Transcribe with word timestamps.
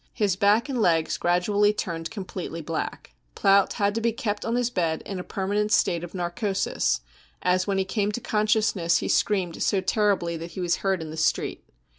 His 0.13 0.35
back 0.35 0.67
and 0.67 0.81
legs 0.81 1.15
gradually 1.15 1.71
turned 1.73 2.07
j 2.07 2.11
completely 2.11 2.59
black. 2.63 3.13
Plaut 3.35 3.73
had 3.73 3.93
to 3.93 4.01
be 4.01 4.11
kept 4.11 4.43
on 4.43 4.55
his 4.55 4.71
bed 4.71 5.03
in 5.05 5.19
a 5.19 5.23
permanent 5.23 5.71
state 5.71 6.03
of 6.03 6.15
narcosis, 6.15 7.01
as 7.43 7.67
when 7.67 7.77
he 7.77 7.85
came 7.85 8.11
to 8.13 8.19
conscious 8.19 8.75
ness 8.75 8.97
he 8.97 9.07
^screamed 9.07 9.61
so 9.61 9.79
terribly 9.79 10.35
that, 10.37 10.53
he 10.53 10.59
was 10.59 10.77
heard 10.77 11.03
in 11.03 11.11
the 11.11 11.17
street. 11.17 11.63